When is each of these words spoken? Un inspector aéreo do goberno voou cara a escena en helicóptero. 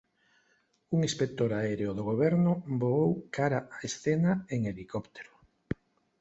Un 0.95 0.99
inspector 1.09 1.49
aéreo 1.59 1.91
do 1.97 2.03
goberno 2.11 2.51
voou 2.81 3.09
cara 3.37 3.59
a 3.77 3.79
escena 3.89 4.31
en 4.53 4.59
helicóptero. 4.71 5.33